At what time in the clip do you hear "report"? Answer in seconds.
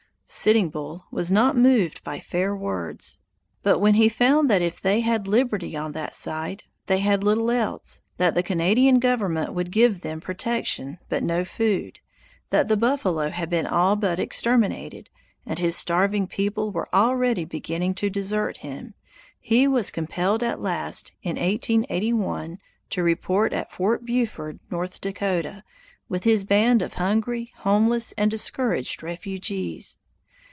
23.03-23.51